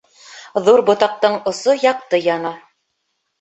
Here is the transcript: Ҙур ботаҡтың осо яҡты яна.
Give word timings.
Ҙур 0.67 0.81
ботаҡтың 0.87 1.37
осо 1.51 1.75
яҡты 1.83 2.23
яна. 2.29 2.55